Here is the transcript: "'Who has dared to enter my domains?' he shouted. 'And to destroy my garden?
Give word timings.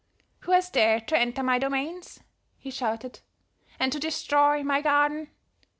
"'Who 0.39 0.51
has 0.53 0.71
dared 0.71 1.07
to 1.09 1.15
enter 1.19 1.43
my 1.43 1.59
domains?' 1.59 2.21
he 2.57 2.71
shouted. 2.71 3.19
'And 3.79 3.91
to 3.91 3.99
destroy 3.99 4.63
my 4.63 4.81
garden? 4.81 5.27